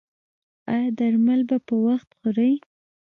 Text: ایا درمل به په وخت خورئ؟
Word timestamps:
ایا 0.73 0.89
درمل 0.99 1.41
به 1.49 1.57
په 1.67 1.75
وخت 1.85 2.09
خورئ؟ 2.17 2.53